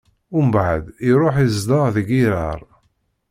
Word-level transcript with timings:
Mbeɛd 0.45 0.83
iṛuḥ 1.09 1.35
izdeɣ 1.45 1.85
di 1.95 2.03
Girar. 2.09 2.59